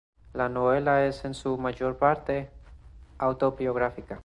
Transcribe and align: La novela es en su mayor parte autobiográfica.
La 0.33 0.49
novela 0.49 1.05
es 1.05 1.25
en 1.25 1.35
su 1.35 1.59
mayor 1.59 1.95
parte 1.99 2.49
autobiográfica. 3.19 4.19